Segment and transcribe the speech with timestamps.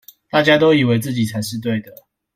[0.31, 1.93] 大家都以為自己才是對的